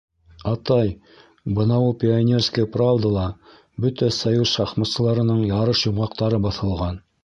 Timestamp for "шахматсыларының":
4.59-5.49